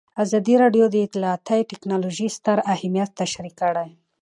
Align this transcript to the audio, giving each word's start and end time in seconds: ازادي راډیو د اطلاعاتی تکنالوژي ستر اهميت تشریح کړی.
ازادي 0.23 0.55
راډیو 0.63 0.85
د 0.91 0.95
اطلاعاتی 1.07 1.61
تکنالوژي 1.71 2.27
ستر 2.37 2.57
اهميت 2.75 3.09
تشریح 3.21 3.53
کړی. 3.61 3.89